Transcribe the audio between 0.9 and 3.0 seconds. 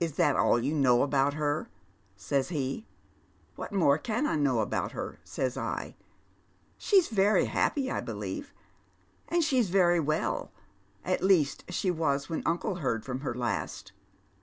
about herV eays he.'